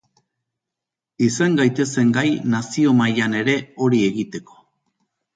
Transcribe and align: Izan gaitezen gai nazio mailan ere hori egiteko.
Izan 1.25 1.57
gaitezen 1.59 2.13
gai 2.15 2.23
nazio 2.53 2.93
mailan 3.01 3.35
ere 3.41 3.57
hori 3.85 3.99
egiteko. 4.07 4.57